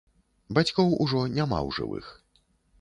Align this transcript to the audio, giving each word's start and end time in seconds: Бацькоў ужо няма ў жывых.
Бацькоў 0.57 0.89
ужо 1.05 1.21
няма 1.37 1.59
ў 1.69 1.79
жывых. 1.79 2.05